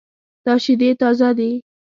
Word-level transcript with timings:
دا 0.45 0.53
شیدې 0.63 0.89
تازه 1.01 1.29
دي 1.37 1.51